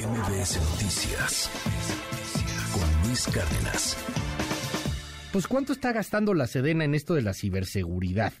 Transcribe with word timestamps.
MBS 0.00 0.58
Noticias 0.70 1.50
con 2.72 3.06
Luis 3.06 3.26
Cárdenas. 3.26 3.98
Pues 5.30 5.46
¿cuánto 5.46 5.74
está 5.74 5.92
gastando 5.92 6.32
la 6.32 6.46
Sedena 6.46 6.84
en 6.84 6.94
esto 6.94 7.12
de 7.12 7.20
la 7.20 7.34
ciberseguridad? 7.34 8.32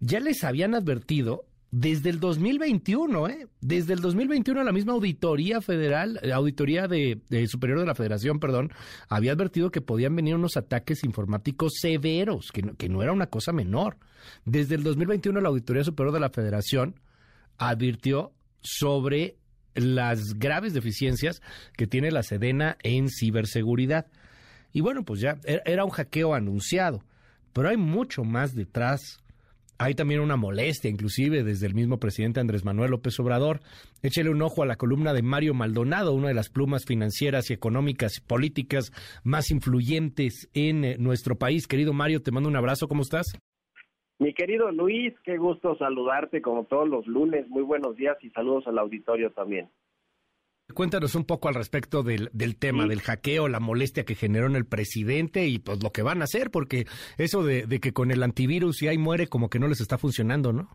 Ya 0.00 0.20
les 0.20 0.42
habían 0.42 0.74
advertido 0.74 1.44
desde 1.70 2.08
el 2.08 2.18
2021, 2.18 3.28
¿eh? 3.28 3.46
Desde 3.60 3.92
el 3.92 4.00
2021 4.00 4.64
la 4.64 4.72
misma 4.72 4.94
auditoría 4.94 5.60
federal, 5.60 6.18
auditoría 6.32 6.88
de, 6.88 7.20
superior 7.46 7.80
de 7.80 7.86
la 7.86 7.94
Federación, 7.94 8.40
perdón, 8.40 8.72
había 9.10 9.32
advertido 9.32 9.70
que 9.70 9.82
podían 9.82 10.16
venir 10.16 10.34
unos 10.34 10.56
ataques 10.56 11.04
informáticos 11.04 11.74
severos, 11.78 12.52
que 12.52 12.88
no 12.88 13.02
era 13.02 13.12
una 13.12 13.26
cosa 13.26 13.52
menor. 13.52 13.98
Desde 14.46 14.76
el 14.76 14.82
2021 14.82 15.42
la 15.42 15.50
auditoría 15.50 15.84
superior 15.84 16.14
de 16.14 16.20
la 16.20 16.30
Federación 16.30 16.98
advirtió 17.58 18.32
sobre 18.62 19.36
las 19.74 20.38
graves 20.38 20.74
deficiencias 20.74 21.42
que 21.76 21.86
tiene 21.86 22.10
la 22.10 22.22
Sedena 22.22 22.76
en 22.82 23.08
ciberseguridad. 23.08 24.06
Y 24.72 24.80
bueno, 24.80 25.04
pues 25.04 25.20
ya 25.20 25.38
e-, 25.44 25.62
era 25.64 25.84
un 25.84 25.90
hackeo 25.90 26.34
anunciado, 26.34 27.04
pero 27.52 27.68
hay 27.68 27.76
mucho 27.76 28.24
más 28.24 28.54
detrás. 28.54 29.20
Hay 29.76 29.94
también 29.94 30.20
una 30.20 30.36
molestia, 30.36 30.88
inclusive 30.88 31.42
desde 31.42 31.66
el 31.66 31.74
mismo 31.74 31.98
presidente 31.98 32.38
Andrés 32.38 32.64
Manuel 32.64 32.92
López 32.92 33.18
Obrador. 33.18 33.60
Échele 34.02 34.30
un 34.30 34.40
ojo 34.40 34.62
a 34.62 34.66
la 34.66 34.76
columna 34.76 35.12
de 35.12 35.22
Mario 35.22 35.52
Maldonado, 35.52 36.12
una 36.12 36.28
de 36.28 36.34
las 36.34 36.48
plumas 36.48 36.84
financieras 36.84 37.50
y 37.50 37.54
económicas 37.54 38.18
y 38.18 38.20
políticas 38.20 38.92
más 39.24 39.50
influyentes 39.50 40.48
en 40.54 40.84
eh, 40.84 40.96
nuestro 40.98 41.36
país. 41.36 41.66
Querido 41.66 41.92
Mario, 41.92 42.22
te 42.22 42.30
mando 42.30 42.48
un 42.48 42.56
abrazo, 42.56 42.86
¿cómo 42.86 43.02
estás? 43.02 43.26
Mi 44.18 44.32
querido 44.32 44.70
Luis, 44.70 45.12
qué 45.24 45.36
gusto 45.36 45.76
saludarte 45.76 46.40
como 46.40 46.64
todos 46.64 46.88
los 46.88 47.06
lunes. 47.06 47.48
Muy 47.48 47.62
buenos 47.62 47.96
días 47.96 48.16
y 48.22 48.30
saludos 48.30 48.66
al 48.66 48.78
auditorio 48.78 49.32
también. 49.32 49.68
Cuéntanos 50.72 51.14
un 51.14 51.24
poco 51.24 51.48
al 51.48 51.54
respecto 51.54 52.02
del, 52.02 52.30
del 52.32 52.56
tema, 52.56 52.86
del 52.86 53.02
hackeo, 53.02 53.48
la 53.48 53.60
molestia 53.60 54.04
que 54.04 54.14
generó 54.14 54.46
en 54.46 54.56
el 54.56 54.64
presidente 54.64 55.46
y 55.46 55.58
pues 55.58 55.82
lo 55.82 55.90
que 55.90 56.02
van 56.02 56.22
a 56.22 56.24
hacer, 56.24 56.50
porque 56.50 56.86
eso 57.18 57.42
de, 57.42 57.66
de 57.66 57.80
que 57.80 57.92
con 57.92 58.10
el 58.10 58.22
antivirus 58.22 58.82
y 58.82 58.88
ahí 58.88 58.96
muere 58.96 59.26
como 59.26 59.50
que 59.50 59.58
no 59.58 59.68
les 59.68 59.82
está 59.82 59.98
funcionando, 59.98 60.54
¿no? 60.54 60.70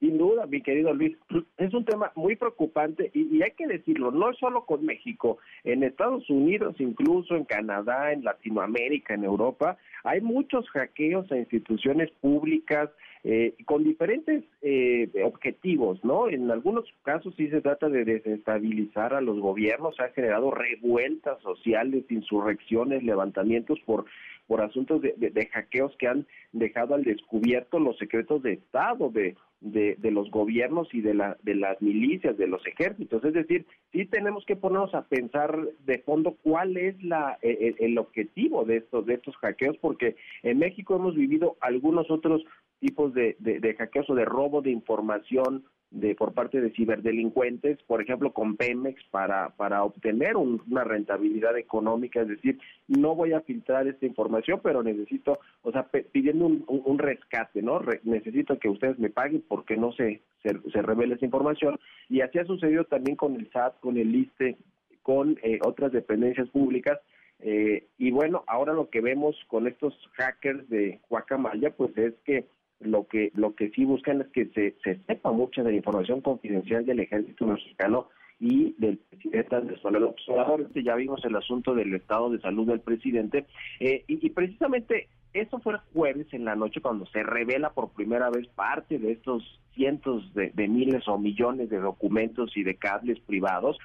Sin 0.00 0.16
duda, 0.16 0.46
mi 0.46 0.62
querido 0.62 0.94
Luis, 0.94 1.16
es 1.58 1.74
un 1.74 1.84
tema 1.84 2.12
muy 2.14 2.36
preocupante 2.36 3.10
y, 3.14 3.42
hay 3.42 3.50
que 3.56 3.66
decirlo, 3.66 4.12
no 4.12 4.32
solo 4.34 4.64
con 4.64 4.84
México, 4.84 5.38
en 5.64 5.82
Estados 5.82 6.28
Unidos, 6.30 6.76
incluso 6.78 7.34
en 7.34 7.44
Canadá, 7.44 8.12
en 8.12 8.22
Latinoamérica, 8.22 9.14
en 9.14 9.24
Europa, 9.24 9.76
hay 10.04 10.20
muchos 10.20 10.68
hackeos 10.70 11.30
a 11.32 11.36
instituciones 11.36 12.10
públicas 12.20 12.90
eh, 13.24 13.54
con 13.64 13.84
diferentes 13.84 14.44
eh, 14.62 15.10
objetivos, 15.24 16.02
¿no? 16.04 16.28
En 16.28 16.50
algunos 16.50 16.84
casos 17.02 17.34
sí 17.36 17.48
se 17.48 17.60
trata 17.60 17.88
de 17.88 18.04
desestabilizar 18.04 19.12
a 19.12 19.20
los 19.20 19.40
gobiernos, 19.40 19.96
se 19.96 20.04
ha 20.04 20.10
generado 20.10 20.50
revueltas 20.50 21.40
sociales, 21.42 22.04
insurrecciones, 22.10 23.02
levantamientos 23.02 23.78
por 23.80 24.04
por 24.48 24.62
asuntos 24.62 25.02
de, 25.02 25.48
hackeos 25.52 25.94
que 25.98 26.08
han 26.08 26.26
dejado 26.52 26.94
al 26.94 27.04
descubierto 27.04 27.78
los 27.78 27.98
secretos 27.98 28.42
de 28.42 28.54
Estado 28.54 29.10
de, 29.10 29.36
de, 29.60 30.10
los 30.10 30.30
gobiernos 30.30 30.88
y 30.94 31.02
de, 31.02 31.12
la, 31.12 31.36
de 31.42 31.54
las 31.54 31.80
milicias, 31.82 32.36
de 32.38 32.46
los 32.46 32.66
ejércitos. 32.66 33.22
Es 33.24 33.34
decir, 33.34 33.66
sí 33.92 34.06
tenemos 34.06 34.46
que 34.46 34.56
ponernos 34.56 34.94
a 34.94 35.02
pensar 35.02 35.54
de 35.84 35.98
fondo 35.98 36.36
cuál 36.42 36.78
es 36.78 37.00
la, 37.02 37.38
e, 37.42 37.50
e, 37.78 37.84
el, 37.84 37.98
objetivo 37.98 38.64
de 38.64 38.78
estos, 38.78 39.04
de 39.04 39.14
estos 39.14 39.36
hackeos, 39.36 39.76
porque 39.78 39.97
en 40.42 40.58
México 40.58 40.96
hemos 40.96 41.14
vivido 41.14 41.56
algunos 41.60 42.10
otros 42.10 42.42
tipos 42.80 43.12
de, 43.14 43.36
de 43.38 43.74
hackeos 43.74 44.08
o 44.10 44.14
de 44.14 44.24
robo 44.24 44.62
de 44.62 44.70
información 44.70 45.64
de 45.90 46.14
por 46.14 46.34
parte 46.34 46.60
de 46.60 46.70
ciberdelincuentes, 46.70 47.82
por 47.84 48.02
ejemplo, 48.02 48.32
con 48.32 48.56
Pemex 48.56 49.02
para 49.10 49.50
para 49.50 49.84
obtener 49.84 50.36
una 50.36 50.84
rentabilidad 50.84 51.56
económica, 51.56 52.20
es 52.20 52.28
decir, 52.28 52.58
no 52.88 53.14
voy 53.14 53.32
a 53.32 53.40
filtrar 53.40 53.86
esta 53.86 54.04
información, 54.04 54.60
pero 54.62 54.82
necesito, 54.82 55.38
o 55.62 55.72
sea, 55.72 55.88
pidiendo 56.12 56.46
un, 56.46 56.98
rescate, 56.98 57.62
¿no? 57.62 57.80
necesito 58.02 58.58
que 58.58 58.68
ustedes 58.68 58.98
me 58.98 59.08
paguen 59.08 59.42
porque 59.48 59.76
no 59.76 59.92
se, 59.92 60.20
se, 60.42 60.82
revele 60.82 61.14
esa 61.14 61.24
información 61.24 61.78
y 62.08 62.20
así 62.20 62.38
ha 62.38 62.44
sucedido 62.44 62.84
también 62.84 63.16
con 63.16 63.34
el 63.36 63.50
SAT, 63.50 63.80
con 63.80 63.96
el 63.96 64.14
ISTE, 64.14 64.56
con 65.02 65.38
eh, 65.42 65.58
otras 65.64 65.92
dependencias 65.92 66.48
públicas 66.50 66.98
eh, 67.40 67.86
y 67.98 68.10
bueno, 68.10 68.44
ahora 68.46 68.72
lo 68.72 68.90
que 68.90 69.00
vemos 69.00 69.36
con 69.46 69.66
estos 69.66 69.94
hackers 70.14 70.68
de 70.68 71.00
Guacamaya, 71.08 71.70
pues 71.70 71.96
es 71.96 72.14
que 72.24 72.46
lo 72.80 73.06
que 73.06 73.32
lo 73.34 73.54
que 73.54 73.70
sí 73.70 73.84
buscan 73.84 74.20
es 74.20 74.28
que 74.28 74.46
se, 74.46 74.76
se 74.84 75.00
sepa 75.06 75.32
mucha 75.32 75.62
de 75.62 75.70
la 75.70 75.76
información 75.76 76.20
confidencial 76.20 76.84
del 76.86 77.00
ejército 77.00 77.46
mexicano 77.46 78.08
y 78.40 78.74
del 78.78 78.98
presidente 78.98 79.56
Andrés 79.56 79.82
Manuel 79.82 80.04
Observador. 80.04 80.60
Este, 80.62 80.82
ya 80.82 80.94
vimos 80.94 81.24
el 81.24 81.34
asunto 81.36 81.74
del 81.74 81.94
estado 81.94 82.30
de 82.30 82.40
salud 82.40 82.66
del 82.66 82.80
presidente 82.80 83.46
eh, 83.80 84.04
y, 84.06 84.30
precisamente 84.30 85.08
eso 85.32 85.58
fue 85.60 85.74
el 85.74 85.80
jueves 85.92 86.26
en 86.32 86.44
la 86.44 86.56
noche 86.56 86.80
cuando 86.80 87.06
se 87.06 87.22
revela 87.22 87.70
por 87.70 87.90
primera 87.90 88.30
vez 88.30 88.48
parte 88.48 88.98
de 88.98 89.12
estos 89.12 89.60
cientos 89.74 90.34
de, 90.34 90.50
de 90.50 90.68
miles 90.68 91.06
o 91.08 91.18
millones 91.18 91.70
de 91.70 91.78
documentos 91.78 92.56
y 92.56 92.64
de 92.64 92.76
cables 92.76 93.20
privados 93.20 93.78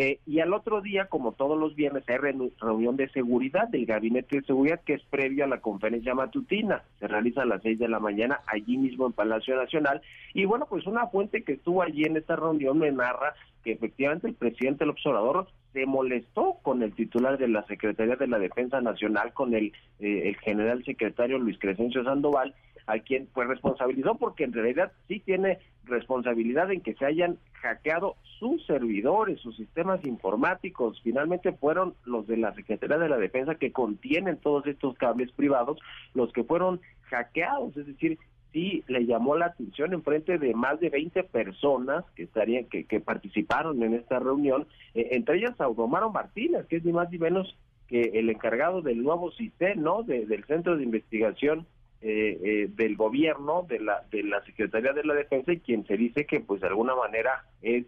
eh, 0.00 0.20
y 0.26 0.38
al 0.38 0.54
otro 0.54 0.80
día, 0.80 1.06
como 1.06 1.32
todos 1.32 1.58
los 1.58 1.74
viernes, 1.74 2.04
hay 2.08 2.18
reunión 2.18 2.96
de 2.96 3.08
seguridad 3.08 3.66
del 3.66 3.84
Gabinete 3.84 4.36
de 4.36 4.46
Seguridad 4.46 4.80
que 4.86 4.94
es 4.94 5.02
previo 5.02 5.42
a 5.42 5.48
la 5.48 5.60
conferencia 5.60 6.14
matutina. 6.14 6.84
Se 7.00 7.08
realiza 7.08 7.42
a 7.42 7.46
las 7.46 7.62
seis 7.62 7.80
de 7.80 7.88
la 7.88 7.98
mañana 7.98 8.40
allí 8.46 8.76
mismo 8.76 9.06
en 9.06 9.12
Palacio 9.12 9.56
Nacional. 9.56 10.00
Y 10.34 10.44
bueno, 10.44 10.66
pues 10.70 10.86
una 10.86 11.08
fuente 11.08 11.42
que 11.42 11.54
estuvo 11.54 11.82
allí 11.82 12.04
en 12.04 12.16
esta 12.16 12.36
reunión 12.36 12.78
me 12.78 12.92
narra 12.92 13.34
que 13.64 13.72
efectivamente 13.72 14.28
el 14.28 14.34
presidente 14.34 14.84
del 14.84 14.90
observador 14.90 15.48
se 15.72 15.86
molestó 15.86 16.58
con 16.62 16.82
el 16.82 16.94
titular 16.94 17.38
de 17.38 17.48
la 17.48 17.64
Secretaría 17.66 18.16
de 18.16 18.26
la 18.26 18.38
Defensa 18.38 18.80
Nacional, 18.80 19.32
con 19.32 19.54
el, 19.54 19.72
eh, 20.00 20.28
el 20.28 20.36
general 20.36 20.84
secretario 20.84 21.38
Luis 21.38 21.58
Crescencio 21.58 22.04
Sandoval, 22.04 22.54
a 22.86 22.98
quien 23.00 23.28
pues 23.34 23.46
responsabilizó 23.46 24.14
porque 24.16 24.44
en 24.44 24.52
realidad 24.54 24.92
sí 25.08 25.20
tiene 25.20 25.58
responsabilidad 25.84 26.70
en 26.72 26.80
que 26.80 26.94
se 26.94 27.04
hayan 27.04 27.38
hackeado 27.60 28.16
sus 28.38 28.64
servidores, 28.66 29.40
sus 29.40 29.56
sistemas 29.56 30.04
informáticos, 30.04 31.00
finalmente 31.02 31.52
fueron 31.52 31.94
los 32.04 32.26
de 32.26 32.38
la 32.38 32.54
Secretaría 32.54 32.98
de 32.98 33.08
la 33.08 33.18
Defensa 33.18 33.56
que 33.56 33.72
contienen 33.72 34.38
todos 34.38 34.66
estos 34.66 34.96
cables 34.96 35.30
privados 35.32 35.78
los 36.14 36.32
que 36.32 36.44
fueron 36.44 36.80
hackeados, 37.10 37.76
es 37.76 37.86
decir, 37.86 38.18
sí 38.52 38.84
le 38.88 39.06
llamó 39.06 39.36
la 39.36 39.46
atención 39.46 39.92
en 39.92 40.02
frente 40.02 40.38
de 40.38 40.54
más 40.54 40.80
de 40.80 40.90
20 40.90 41.24
personas 41.24 42.04
que 42.14 42.24
estarían 42.24 42.64
que, 42.66 42.84
que 42.84 43.00
participaron 43.00 43.82
en 43.82 43.94
esta 43.94 44.18
reunión, 44.18 44.66
eh, 44.94 45.08
entre 45.12 45.38
ellas 45.38 45.60
Audomaro 45.60 46.10
Martínez, 46.10 46.66
que 46.66 46.76
es 46.76 46.84
ni 46.84 46.92
más 46.92 47.10
ni 47.10 47.18
menos 47.18 47.56
que 47.88 48.02
el 48.14 48.28
encargado 48.28 48.82
del 48.82 49.02
nuevo 49.02 49.30
sistema, 49.32 49.80
¿no? 49.80 50.02
del 50.02 50.44
Centro 50.44 50.76
de 50.76 50.84
Investigación 50.84 51.66
eh, 52.00 52.38
eh, 52.44 52.70
del 52.76 52.96
gobierno, 52.96 53.66
de 53.68 53.80
la, 53.80 54.04
de 54.10 54.22
la 54.22 54.44
Secretaría 54.44 54.92
de 54.92 55.02
la 55.02 55.14
Defensa, 55.14 55.52
y 55.52 55.58
quien 55.58 55.84
se 55.86 55.96
dice 55.96 56.26
que 56.26 56.38
pues 56.38 56.60
de 56.60 56.68
alguna 56.68 56.94
manera 56.94 57.44
es 57.60 57.86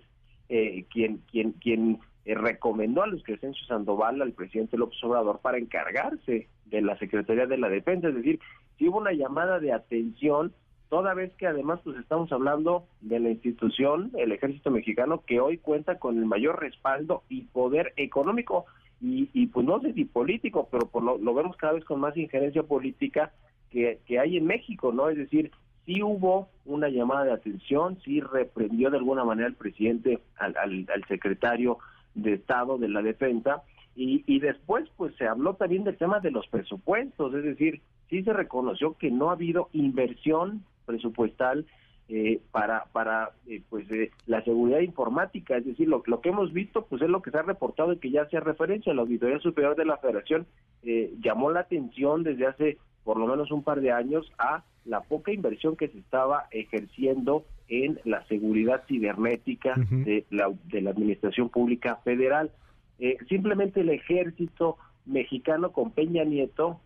eh, 0.49 0.85
quien, 0.91 1.19
quien, 1.31 1.53
quien 1.53 2.01
eh, 2.25 2.35
recomendó 2.35 3.03
a 3.03 3.07
Luis 3.07 3.23
Crescencio 3.25 3.67
Sandoval, 3.67 4.21
al 4.21 4.33
presidente 4.33 4.77
López 4.77 5.03
Obrador, 5.05 5.41
para 5.41 5.59
encargarse 5.59 6.49
de 6.67 6.83
la 6.83 6.99
Secretaría 6.99 7.47
de 7.47 7.59
la 7.59 7.69
Defensa. 7.69 8.09
Es 8.09 8.15
decir, 8.15 8.41
si 8.79 8.89
hubo 8.89 8.99
una 8.99 9.13
llamada 9.13 9.61
de 9.61 9.73
atención, 9.73 10.53
toda 10.89 11.15
vez 11.15 11.33
que 11.37 11.47
además 11.47 11.81
pues 11.85 11.97
estamos 11.99 12.31
hablando 12.33 12.85
de 13.01 13.21
la 13.21 13.31
institución, 13.31 14.11
el 14.19 14.33
Ejército 14.33 14.71
Mexicano, 14.71 15.23
que 15.27 15.41
hoy 15.41 15.59
cuenta 15.59 15.99
con 15.99 16.19
el 16.19 16.27
mayor 16.27 16.61
respaldo 16.61 17.23
y 17.29 17.43
poder 17.43 17.93
económico 17.97 18.67
y, 19.01 19.31
y 19.33 19.47
pues 19.47 19.65
no 19.67 19.81
sé 19.81 19.95
si 19.95 20.05
político, 20.05 20.69
pero 20.71 20.89
por 20.89 21.03
lo, 21.03 21.35
vemos 21.35 21.57
cada 21.57 21.75
vez 21.75 21.85
con 21.85 22.01
más 22.01 22.17
injerencia 22.17 22.63
política 22.63 23.33
que, 23.71 24.01
que 24.07 24.19
hay 24.19 24.37
en 24.37 24.47
México, 24.47 24.93
¿no? 24.93 25.09
Es 25.09 25.17
decir, 25.17 25.51
sí 25.87 26.03
hubo 26.03 26.49
una 26.67 26.89
llamada 26.89 27.25
de 27.25 27.33
atención, 27.33 27.99
sí 28.05 28.21
reprendió 28.21 28.91
de 28.91 28.99
alguna 28.99 29.25
manera 29.25 29.49
el 29.49 29.55
presidente 29.55 30.21
al, 30.37 30.57
al, 30.57 31.05
secretario 31.09 31.79
de 32.15 32.35
Estado 32.35 32.79
de 32.79 32.89
la 32.89 33.03
Defensa 33.03 33.63
y, 33.95 34.25
y, 34.27 34.41
después 34.41 34.89
pues 34.97 35.15
se 35.17 35.27
habló 35.27 35.55
también 35.55 35.85
del 35.85 35.97
tema 35.97 36.21
de 36.21 36.31
los 36.31 36.47
presupuestos, 36.47 37.35
es 37.35 37.45
decir, 37.45 37.81
sí 38.09 38.23
se 38.23 38.33
reconoció 38.33 38.97
que 38.97 39.11
no 39.11 39.31
ha 39.31 39.33
habido 39.33 39.69
inversión 39.73 40.65
presupuestal 40.87 41.67
eh, 42.09 42.41
para 42.51 42.87
para 42.93 43.31
eh, 43.47 43.63
pues 43.69 43.89
eh, 43.93 44.11
la 44.27 44.43
seguridad 44.43 44.81
informática, 44.81 45.57
es 45.57 45.65
decir, 45.65 45.89
lo, 45.89 46.03
lo 46.07 46.21
que 46.21 46.31
hemos 46.31 46.53
visto 46.53 46.87
pues 46.87 47.03
es 47.03 47.09
lo 47.09 47.23
que 47.23 47.31
se 47.31 47.39
ha 47.39 47.43
reportado 47.43 47.93
y 47.93 47.99
que 47.99 48.11
ya 48.11 48.23
hacía 48.23 48.41
referencia, 48.41 48.93
la 48.93 49.03
Auditoría 49.03 49.39
Superior 49.39 49.77
de 49.77 49.85
la 49.85 49.97
Federación 49.99 50.47
llamó 51.21 51.51
la 51.51 51.61
atención 51.61 52.25
desde 52.25 52.47
hace 52.47 52.79
por 53.05 53.17
lo 53.17 53.27
menos 53.27 53.53
un 53.53 53.63
par 53.63 53.81
de 53.81 53.93
años 53.93 54.33
a 54.39 54.65
la 54.85 55.01
poca 55.03 55.33
inversión 55.33 55.77
que 55.77 55.89
se 55.89 55.99
estaba 55.99 56.47
ejerciendo 56.51 57.45
en 57.69 58.01
la 58.05 58.25
seguridad 58.27 58.83
cibernética 58.89 59.75
de, 59.77 60.25
la, 60.31 60.51
de 60.65 60.81
la 60.83 60.91
Administración 60.91 61.49
Pública 61.49 61.97
Federal. 62.05 62.51
Eh, 62.99 63.17
simplemente 63.29 63.81
el 63.81 63.91
ejército 63.91 64.77
mexicano 65.07 65.73
con 65.73 65.93
Peña 65.93 66.25
Nieto 66.25 66.81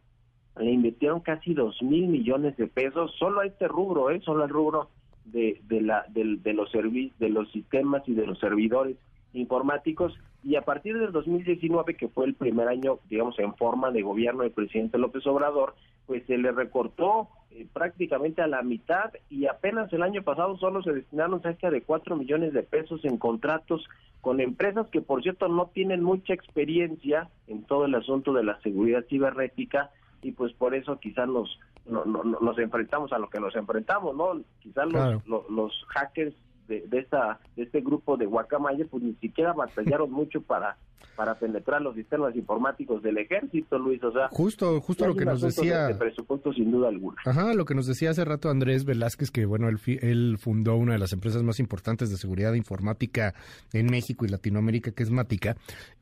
le 0.56 0.70
invirtieron 0.70 1.20
casi 1.20 1.54
dos 1.54 1.82
mil 1.82 2.06
millones 2.08 2.56
de 2.56 2.66
pesos 2.68 3.12
solo 3.18 3.40
a 3.40 3.46
este 3.46 3.66
rubro, 3.66 4.10
¿eh? 4.10 4.20
solo 4.24 4.44
al 4.44 4.50
rubro 4.50 4.90
de, 5.24 5.60
de, 5.64 5.80
la, 5.80 6.04
de, 6.10 6.38
de 6.42 6.52
los 6.52 6.70
de 6.72 7.28
los 7.28 7.50
sistemas 7.50 8.02
y 8.06 8.14
de 8.14 8.26
los 8.26 8.38
servidores 8.38 8.96
informáticos 9.32 10.16
y 10.44 10.56
a 10.56 10.62
partir 10.62 10.98
del 10.98 11.10
2019, 11.10 11.96
que 11.96 12.08
fue 12.08 12.26
el 12.26 12.34
primer 12.34 12.68
año, 12.68 12.98
digamos, 13.08 13.38
en 13.38 13.54
forma 13.54 13.90
de 13.90 14.02
gobierno 14.02 14.42
del 14.42 14.52
presidente 14.52 14.98
López 14.98 15.26
Obrador, 15.26 15.74
pues 16.06 16.22
se 16.26 16.36
le 16.36 16.52
recortó 16.52 17.28
eh, 17.54 17.66
prácticamente 17.72 18.42
a 18.42 18.48
la 18.48 18.62
mitad 18.62 19.12
y 19.30 19.46
apenas 19.46 19.92
el 19.92 20.02
año 20.02 20.22
pasado 20.22 20.56
solo 20.58 20.82
se 20.82 20.92
destinaron 20.92 21.40
cerca 21.40 21.70
de 21.70 21.82
4 21.82 22.16
millones 22.16 22.52
de 22.52 22.64
pesos 22.64 23.04
en 23.04 23.16
contratos 23.16 23.88
con 24.20 24.40
empresas 24.40 24.88
que 24.88 25.00
por 25.00 25.22
cierto 25.22 25.46
no 25.46 25.66
tienen 25.66 26.02
mucha 26.02 26.34
experiencia 26.34 27.28
en 27.46 27.62
todo 27.62 27.84
el 27.84 27.94
asunto 27.94 28.32
de 28.32 28.42
la 28.42 28.60
seguridad 28.62 29.04
cibernética 29.08 29.90
y 30.22 30.32
pues 30.32 30.52
por 30.54 30.74
eso 30.74 30.98
quizás 30.98 31.28
nos 31.28 31.60
nos 31.86 32.58
enfrentamos 32.58 33.12
a 33.12 33.18
lo 33.18 33.28
que 33.28 33.38
nos 33.38 33.54
enfrentamos, 33.54 34.16
¿no? 34.16 34.40
Quizás 34.60 34.88
los, 35.26 35.50
los 35.50 35.84
hackers 35.88 36.34
de, 36.68 36.84
esta, 36.92 37.38
de 37.56 37.64
este 37.64 37.80
grupo 37.80 38.16
de 38.16 38.26
Guacamaya, 38.26 38.84
pues 38.90 39.02
ni 39.02 39.14
siquiera 39.14 39.52
batallaron 39.52 40.10
mucho 40.12 40.40
para 40.42 40.76
para 41.16 41.36
penetrar 41.36 41.80
los 41.80 41.94
sistemas 41.94 42.34
informáticos 42.34 43.02
del 43.02 43.18
ejército, 43.18 43.78
Luis, 43.78 44.02
o 44.02 44.12
sea, 44.12 44.28
justo 44.30 44.80
justo 44.80 45.06
lo 45.06 45.14
que 45.14 45.24
nos 45.24 45.40
decía 45.40 45.86
de 45.86 45.94
presupuesto 45.94 46.52
sin 46.52 46.72
duda 46.72 46.88
alguna. 46.88 47.16
Ajá, 47.24 47.54
lo 47.54 47.64
que 47.64 47.74
nos 47.74 47.86
decía 47.86 48.10
hace 48.10 48.24
rato 48.24 48.50
Andrés 48.50 48.84
Velázquez 48.84 49.30
que 49.30 49.46
bueno, 49.46 49.68
él, 49.68 49.78
él 50.02 50.38
fundó 50.38 50.76
una 50.76 50.94
de 50.94 50.98
las 50.98 51.12
empresas 51.12 51.42
más 51.42 51.60
importantes 51.60 52.10
de 52.10 52.16
seguridad 52.16 52.54
informática 52.54 53.34
en 53.72 53.86
México 53.86 54.24
y 54.24 54.28
Latinoamérica 54.28 54.90
que 54.90 55.02
es 55.02 55.10
Mática 55.10 55.56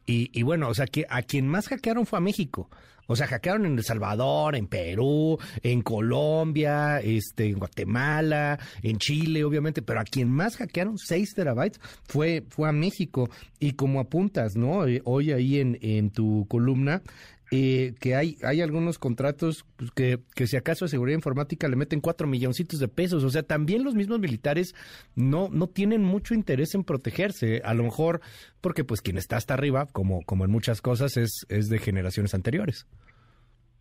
y, 0.06 0.30
y 0.38 0.42
bueno, 0.42 0.68
o 0.68 0.74
sea, 0.74 0.86
que 0.86 1.06
a 1.08 1.22
quien 1.22 1.46
más 1.48 1.68
hackearon 1.68 2.06
fue 2.06 2.18
a 2.18 2.22
México. 2.22 2.68
O 3.08 3.16
sea, 3.16 3.26
hackearon 3.26 3.66
en 3.66 3.76
El 3.76 3.84
Salvador, 3.84 4.54
en 4.54 4.68
Perú, 4.68 5.38
en 5.62 5.82
Colombia, 5.82 7.00
este, 7.00 7.46
en 7.46 7.58
Guatemala, 7.58 8.58
en 8.82 8.98
Chile, 8.98 9.44
obviamente, 9.44 9.82
pero 9.82 10.00
a 10.00 10.04
quien 10.04 10.30
más 10.30 10.56
hackearon 10.56 10.98
6 10.98 11.34
terabytes 11.34 11.80
fue, 12.04 12.44
fue 12.48 12.68
a 12.68 12.72
México. 12.72 13.28
Y 13.58 13.72
como 13.72 14.00
apuntas, 14.00 14.56
¿no? 14.56 14.86
Eh, 14.86 15.02
hoy 15.04 15.32
ahí 15.32 15.58
en, 15.58 15.78
en 15.82 16.10
tu 16.10 16.46
columna, 16.48 17.02
eh, 17.54 17.92
que 18.00 18.16
hay, 18.16 18.38
hay 18.42 18.62
algunos 18.62 18.98
contratos 18.98 19.66
pues, 19.76 19.90
que, 19.90 20.18
que 20.34 20.46
si 20.46 20.56
acaso 20.56 20.86
a 20.86 20.88
seguridad 20.88 21.18
informática 21.18 21.68
le 21.68 21.76
meten 21.76 22.00
cuatro 22.00 22.26
milloncitos 22.26 22.80
de 22.80 22.88
pesos. 22.88 23.24
O 23.24 23.28
sea, 23.28 23.42
también 23.42 23.84
los 23.84 23.94
mismos 23.94 24.20
militares 24.20 24.74
no, 25.14 25.50
no 25.52 25.66
tienen 25.66 26.02
mucho 26.02 26.32
interés 26.32 26.74
en 26.74 26.82
protegerse. 26.82 27.60
A 27.62 27.74
lo 27.74 27.82
mejor 27.82 28.22
porque 28.62 28.84
pues 28.84 29.02
quien 29.02 29.18
está 29.18 29.36
hasta 29.36 29.52
arriba, 29.52 29.86
como, 29.92 30.22
como 30.22 30.46
en 30.46 30.50
muchas 30.50 30.80
cosas, 30.80 31.18
es, 31.18 31.44
es 31.50 31.68
de 31.68 31.78
generaciones 31.78 32.32
anteriores. 32.32 32.86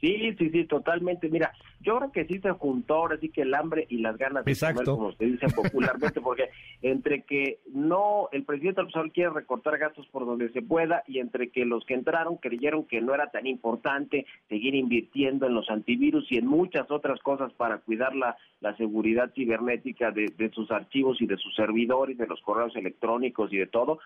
Sí, 0.01 0.35
sí, 0.37 0.49
sí, 0.49 0.65
totalmente. 0.65 1.29
Mira, 1.29 1.53
yo 1.79 1.97
creo 1.97 2.11
que 2.11 2.25
sí 2.25 2.39
se 2.39 2.51
juntó 2.51 2.95
ahora 2.95 3.17
sí 3.17 3.29
que 3.29 3.43
el 3.43 3.53
hambre 3.53 3.85
y 3.87 3.99
las 3.99 4.17
ganas 4.17 4.43
de 4.43 4.55
comer, 4.55 4.85
como 4.85 5.11
se 5.13 5.25
dice 5.25 5.47
popularmente, 5.49 6.21
porque 6.21 6.49
entre 6.81 7.21
que 7.23 7.59
no, 7.71 8.27
el 8.31 8.43
presidente 8.43 8.81
López 8.81 9.13
quiere 9.13 9.29
recortar 9.29 9.77
gastos 9.77 10.07
por 10.07 10.25
donde 10.25 10.51
se 10.51 10.63
pueda 10.63 11.03
y 11.07 11.19
entre 11.19 11.51
que 11.51 11.65
los 11.65 11.85
que 11.85 11.93
entraron 11.93 12.37
creyeron 12.37 12.85
que 12.85 12.99
no 12.99 13.13
era 13.13 13.29
tan 13.29 13.45
importante 13.45 14.25
seguir 14.49 14.73
invirtiendo 14.73 15.45
en 15.45 15.53
los 15.53 15.69
antivirus 15.69 16.31
y 16.31 16.37
en 16.37 16.47
muchas 16.47 16.89
otras 16.89 17.19
cosas 17.21 17.53
para 17.53 17.77
cuidar 17.77 18.15
la, 18.15 18.35
la 18.59 18.75
seguridad 18.77 19.31
cibernética 19.35 20.11
de, 20.11 20.33
de 20.35 20.49
sus 20.49 20.71
archivos 20.71 21.21
y 21.21 21.27
de 21.27 21.37
sus 21.37 21.53
servidores, 21.55 22.17
de 22.17 22.27
los 22.27 22.41
correos 22.41 22.75
electrónicos 22.75 23.53
y 23.53 23.57
de 23.57 23.67
todo, 23.67 23.99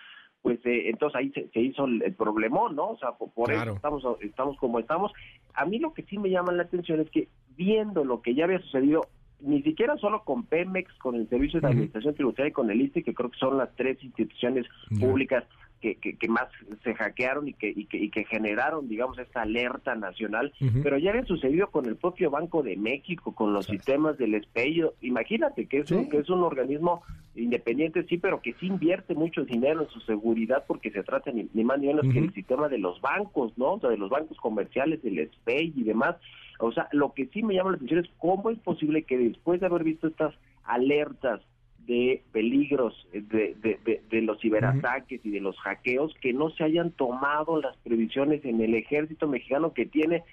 pues 0.45 0.59
eh, 0.63 0.91
entonces 0.91 1.15
ahí 1.15 1.31
se, 1.31 1.59
hizo 1.59 1.85
el, 1.85 2.13
problemón, 2.13 2.75
¿no? 2.75 2.89
O 2.89 2.97
sea, 2.99 3.13
por, 3.13 3.51
eso 3.51 3.71
estamos, 3.71 4.03
estamos 4.21 4.55
como 4.57 4.77
estamos. 4.77 5.11
A 5.55 5.65
mí 5.65 5.79
lo 5.79 5.91
que 5.91 6.03
sí 6.03 6.19
me 6.19 6.29
llama 6.29 6.51
la 6.51 6.61
atención 6.61 6.99
es 6.99 7.09
que 7.09 7.29
viendo 7.57 8.03
lo 8.03 8.21
que 8.21 8.35
ya 8.35 8.43
había 8.43 8.59
sucedido, 8.59 9.07
ni 9.39 9.63
siquiera 9.63 9.97
solo 9.97 10.23
con 10.23 10.43
Pemex, 10.43 10.93
con 10.99 11.15
el 11.15 11.27
Servicio 11.29 11.59
de 11.59 11.67
Administración 11.69 12.13
Tributaria 12.13 12.49
y 12.49 12.53
con 12.53 12.69
el 12.69 12.79
ISTE, 12.79 13.01
que 13.01 13.15
creo 13.15 13.31
que 13.31 13.39
son 13.39 13.57
las 13.57 13.75
tres 13.75 13.97
instituciones 14.03 14.67
públicas 14.99 15.45
que, 15.81 15.95
que, 15.97 16.27
más 16.27 16.47
se 16.83 16.95
hackearon 16.95 17.47
y 17.47 17.53
que, 17.53 17.69
y 17.69 17.85
que, 17.85 17.97
y 17.97 18.09
que 18.09 18.25
generaron, 18.25 18.87
digamos, 18.87 19.19
esta 19.19 19.43
alerta 19.43 19.95
nacional, 19.95 20.51
pero 20.81 20.97
ya 20.97 21.11
había 21.11 21.25
sucedido 21.25 21.69
con 21.69 21.85
el 21.85 21.95
propio 21.95 22.31
Banco 22.31 22.63
de 22.63 22.75
México, 22.75 23.35
con 23.35 23.53
los 23.53 23.67
sistemas 23.67 24.17
del 24.17 24.33
espello. 24.33 24.95
Imagínate 25.01 25.67
que 25.67 25.79
es, 25.79 25.91
un, 25.91 26.09
que 26.09 26.17
es 26.17 26.29
un 26.29 26.41
organismo 26.43 27.03
independiente, 27.35 28.03
sí, 28.07 28.17
pero 28.17 28.41
que 28.41 28.53
sí 28.53 28.67
invierte 28.67 29.13
mucho 29.13 29.45
dinero 29.45 29.83
en 29.83 29.89
su 29.89 29.99
seguridad 30.01 30.63
porque 30.67 30.89
se 30.91 31.03
trata 31.03 31.31
ni, 31.31 31.63
más 31.63 31.79
ni 31.79 31.87
menos 31.87 32.07
que 32.11 32.19
el 32.19 32.33
sistema 32.33 32.67
de 32.67 32.79
los 32.79 32.99
bancos, 33.01 33.53
¿no? 33.57 33.73
O 33.73 33.79
sea, 33.79 33.89
de 33.89 33.97
los 33.97 34.09
bancos 34.09 34.37
comerciales, 34.37 35.03
del 35.03 35.29
SPEI 35.29 35.73
y 35.75 35.83
demás. 35.83 36.15
O 36.59 36.71
sea, 36.71 36.87
lo 36.91 37.13
que 37.13 37.27
sí 37.27 37.43
me 37.43 37.53
llama 37.53 37.71
la 37.71 37.75
atención 37.75 37.99
es 38.03 38.09
cómo 38.17 38.49
es 38.49 38.57
posible 38.59 39.03
que 39.03 39.17
después 39.17 39.59
de 39.59 39.67
haber 39.67 39.83
visto 39.83 40.07
estas 40.07 40.33
alertas 40.63 41.41
de 41.85 42.23
peligros 42.31 43.07
de, 43.13 43.55
de, 44.09 44.21
los 44.21 44.39
ciberataques 44.39 45.23
y 45.23 45.29
de 45.29 45.39
los 45.39 45.57
hackeos 45.59 46.13
que 46.21 46.33
no 46.33 46.49
se 46.49 46.63
hayan 46.63 46.91
tomado 46.91 47.61
las 47.61 47.77
previsiones 47.77 48.43
en 48.45 48.61
el 48.61 48.73
ejército 48.73 49.27
mexicano 49.27 49.73
que 49.73 49.85
tiene 49.85 50.23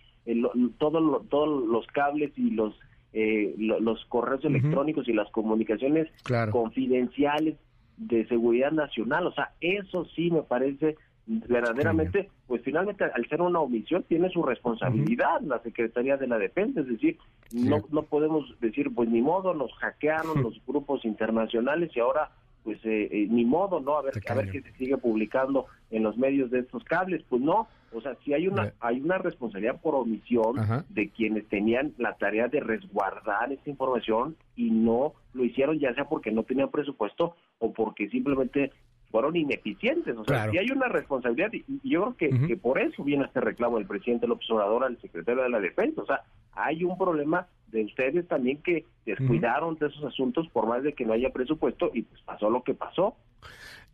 todos 0.79 1.29
todos 1.29 1.69
los 1.69 1.87
cables 1.89 2.33
y 2.37 2.51
los 2.51 2.79
eh, 3.13 3.55
los 3.59 4.05
correos 4.07 4.45
electrónicos 4.45 5.07
y 5.09 5.13
las 5.13 5.31
comunicaciones 5.31 6.09
confidenciales 6.51 7.57
de 7.99 8.27
seguridad 8.27 8.73
nacional. 8.73 9.27
O 9.27 9.33
sea 9.33 9.53
eso 9.61 10.07
sí 10.17 10.31
me 10.31 10.43
parece 10.43 10.97
verdaderamente, 11.27 12.31
pues 12.47 12.63
finalmente 12.63 13.05
al 13.05 13.27
ser 13.29 13.41
una 13.41 13.61
omisión 13.61 14.03
tiene 14.05 14.29
su 14.31 14.43
responsabilidad 14.43 15.41
la 15.43 15.61
Secretaría 15.61 16.17
de 16.17 16.27
la 16.27 16.39
Defensa, 16.39 16.81
es 16.81 16.89
decir, 16.89 17.19
no, 17.53 17.83
no 17.91 18.03
podemos 18.03 18.55
decir, 18.61 18.93
pues 18.95 19.09
ni 19.09 19.23
modo, 19.23 19.55
nos 19.55 19.73
hackearon 19.75 20.43
los 20.43 20.61
grupos 20.67 21.05
internacionales 21.05 21.91
y 21.95 22.01
ahora 22.01 22.31
pues 22.65 22.79
eh, 22.85 23.09
eh, 23.11 23.27
ni 23.29 23.45
modo, 23.45 23.81
¿no? 23.81 23.97
A 23.97 24.03
ver, 24.03 24.15
a 24.29 24.35
ver 24.35 24.51
qué 24.51 24.63
se 24.63 24.73
sigue 24.75 24.97
publicando 24.97 25.67
en 25.91 26.03
los 26.05 26.17
medios 26.17 26.51
de 26.51 26.61
estos 26.61 26.85
cables, 26.85 27.23
pues 27.29 27.43
no, 27.43 27.67
o 27.93 28.01
sea, 28.01 28.17
si 28.25 28.33
hay 28.33 28.47
una 28.49 28.73
hay 28.81 29.01
una 29.01 29.19
responsabilidad 29.19 29.81
por 29.81 29.95
omisión 29.95 30.57
de 30.89 31.11
quienes 31.11 31.47
tenían 31.49 31.93
la 31.99 32.15
tarea 32.15 32.49
de 32.49 32.61
resguardar 32.61 33.53
esta 33.53 33.69
información 33.69 34.37
y 34.57 34.71
no 34.71 35.15
lo 35.35 35.45
hicieron 35.45 35.79
ya 35.79 35.95
sea 35.95 36.05
porque 36.05 36.31
no 36.31 36.45
tenían 36.45 36.71
presupuesto 36.71 37.37
o 37.59 37.73
porque 37.73 38.09
simplemente 38.09 38.73
fueron 39.13 39.37
ineficientes. 39.37 40.17
O 40.17 40.25
sea, 40.25 40.51
si 40.51 40.59
hay 40.59 40.71
una 40.73 40.89
responsabilidad, 40.89 41.53
y, 41.53 41.65
yo 41.89 42.15
creo 42.17 42.17
que, 42.17 42.47
que, 42.49 42.57
por 42.57 42.81
eso 42.81 43.05
viene 43.05 43.25
este 43.27 43.41
reclamo 43.41 43.79
del 43.79 43.87
presidente 43.87 44.27
López 44.27 44.51
Obrador 44.51 44.83
al 44.83 45.01
secretario 45.01 45.43
de 45.43 45.51
la 45.51 45.61
Defensa. 45.61 46.03
O 46.03 46.07
sea, 46.07 46.23
hay 46.55 46.83
un 46.83 46.99
problema 46.99 47.47
de 47.69 47.85
ustedes 47.85 48.27
también 48.27 48.63
que 48.63 48.87
descuidaron 49.07 49.77
de 49.77 49.87
esos 49.87 50.05
asuntos 50.05 50.49
por 50.53 50.67
más 50.67 50.83
de 50.83 50.95
que 50.95 51.05
no 51.05 51.13
haya 51.13 51.31
presupuesto 51.31 51.91
y 51.95 52.03
pues 52.03 52.21
pasó 52.23 52.51
lo 52.51 52.63
que 52.63 52.75
pasó. 52.75 53.17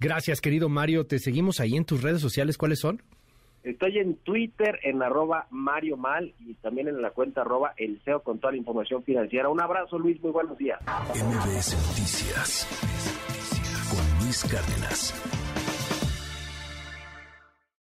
Gracias, 0.01 0.41
querido 0.41 0.69
Mario. 0.69 1.07
Te 1.07 1.19
seguimos 1.19 1.61
ahí 1.61 1.77
en 1.77 1.85
tus 1.85 2.03
redes 2.03 2.21
sociales. 2.21 2.57
¿Cuáles 2.57 2.81
son? 2.81 3.03
Estoy 3.65 3.99
en 3.99 4.15
Twitter 4.17 4.79
en 4.83 5.03
arroba 5.03 5.47
Mario 5.51 5.97
Mal 5.97 6.33
y 6.41 6.55
también 6.55 6.89
en 6.89 7.03
la 7.03 7.11
cuenta 7.11 7.41
arroba 7.41 7.75
El 7.77 8.01
CEO 8.05 8.23
con 8.23 8.39
toda 8.39 8.53
la 8.53 8.59
información 8.59 9.03
financiera. 9.03 9.49
Un 9.49 9.61
abrazo, 9.61 9.99
Luis. 9.99 10.21
Muy 10.23 10.31
buenos 10.31 10.57
días. 10.59 10.81
MBS 11.15 11.75
Noticias 11.89 13.48
Cárdenas. 14.47 15.13